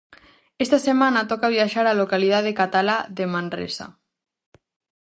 Esta 0.63 0.79
semana 0.87 1.27
toca 1.31 1.53
viaxar 1.55 1.85
á 1.91 1.93
localidade 2.01 2.57
catalá 2.61 2.97
de 3.17 3.25
Manresa. 3.33 3.87